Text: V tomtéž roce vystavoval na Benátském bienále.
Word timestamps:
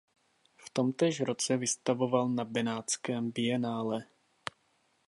V 0.57 0.69
tomtéž 0.69 1.21
roce 1.21 1.57
vystavoval 1.57 2.29
na 2.29 2.45
Benátském 2.45 3.31
bienále. 3.31 4.05